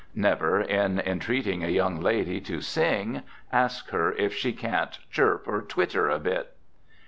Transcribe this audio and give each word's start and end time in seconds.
Never, 0.15 0.59
in 0.59 0.99
entreating 0.99 1.63
a 1.63 1.67
young 1.67 1.99
lady 2.01 2.41
to 2.41 2.59
sing, 2.59 3.21
ask 3.51 3.91
her 3.91 4.13
if 4.13 4.33
she 4.33 4.51
can't 4.51 4.97
chirp 5.11 5.47
or 5.47 5.61
twitter 5.61 6.09
a 6.09 6.17
bit. 6.17 6.55